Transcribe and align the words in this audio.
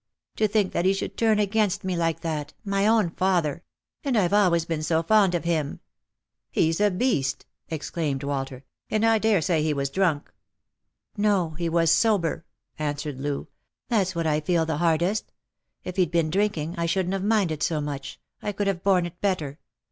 "To 0.37 0.47
think 0.47 0.73
that 0.73 0.83
he 0.85 0.93
should 0.93 1.15
turn 1.15 1.37
against 1.37 1.83
me 1.83 1.95
like 1.95 2.21
that— 2.21 2.53
my 2.65 2.87
own 2.87 3.11
father! 3.11 3.63
And 4.03 4.17
I've 4.17 4.33
always 4.33 4.65
been 4.65 4.81
so 4.81 5.03
fond 5.03 5.35
of 5.35 5.43
him!" 5.43 5.79
"He's 6.49 6.81
a 6.81 6.89
beast," 6.89 7.45
exclaimed 7.69 8.23
Walter; 8.23 8.63
"and 8.89 9.05
I 9.05 9.19
daresay 9.19 9.61
he 9.61 9.75
was 9.75 9.91
drunk."" 9.91 10.33
No, 11.17 11.51
he 11.51 11.69
was 11.69 11.91
sober," 11.91 12.45
answered 12.79 13.19
Loo;" 13.19 13.47
that's 13.89 14.15
what 14.15 14.25
I 14.25 14.39
feel 14.39 14.65
the 14.65 14.77
hardest. 14.77 15.31
If 15.83 15.97
he'd 15.97 16.09
been 16.09 16.31
drinking, 16.31 16.73
I 16.79 16.87
shouldn't 16.87 17.13
have 17.13 17.23
minded 17.23 17.61
so 17.61 17.79
much; 17.79 18.19
I 18.41 18.53
could 18.53 18.65
have 18.65 18.81
borne 18.83 19.05
it 19.05 19.21
better. 19.21 19.59